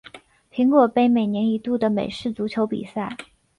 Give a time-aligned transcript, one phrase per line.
[0.51, 3.15] 苹果杯每年一度的美式足球比赛。